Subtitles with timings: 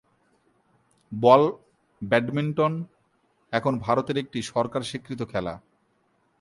[1.11, 1.43] বল
[2.01, 2.73] badminton
[3.53, 5.53] এখন ভারতের একটি সরকার স্বীকৃত খেলা।